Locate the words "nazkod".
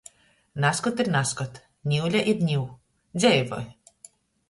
0.63-1.03, 1.17-1.61